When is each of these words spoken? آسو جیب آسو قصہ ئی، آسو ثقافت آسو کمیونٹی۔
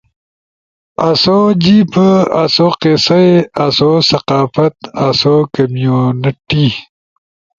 آسو 1.07 1.37
جیب 1.63 1.91
آسو 2.41 2.67
قصہ 2.81 3.17
ئی، 3.21 3.31
آسو 3.65 3.89
ثقافت 4.09 4.75
آسو 5.05 5.35
کمیونٹی۔ 5.53 6.65